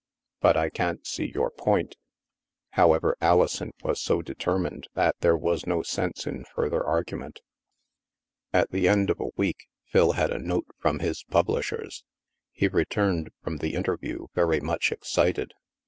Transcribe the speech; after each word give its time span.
But 0.39 0.57
I 0.57 0.71
can't 0.71 1.05
see 1.05 1.31
your 1.31 1.51
point." 1.51 1.95
However, 2.71 3.15
Alison 3.21 3.71
was 3.83 4.01
so 4.01 4.23
determined 4.23 4.87
that 4.95 5.15
there 5.19 5.37
was 5.37 5.67
no 5.67 5.83
sense 5.83 6.25
in 6.25 6.43
further 6.43 6.83
argument. 6.83 7.39
At 8.51 8.71
the 8.71 8.87
end 8.87 9.11
of 9.11 9.19
a 9.19 9.29
week, 9.37 9.67
Phil 9.85 10.13
had 10.13 10.31
a 10.31 10.39
note 10.39 10.65
from 10.79 11.01
his 11.01 11.23
publishers. 11.25 12.03
He 12.51 12.67
returned 12.67 13.29
from 13.43 13.57
the 13.57 13.75
interview 13.75 14.25
very 14.33 14.59
much 14.59 14.91
excited. 14.91 15.53